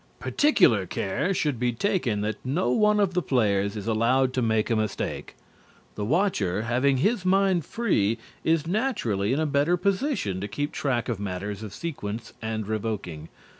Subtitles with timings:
[0.19, 4.71] Particular care should be taken that no one of the players is allowed to make
[4.71, 5.35] a mistake.
[5.93, 11.07] The watcher, having his mind free, is naturally in a better position to keep track
[11.07, 13.29] of matters of sequence and revoking.